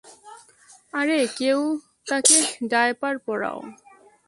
[0.93, 1.59] আরে কেউ
[2.07, 2.37] তাকে
[2.71, 3.59] ডায়পার পরাও।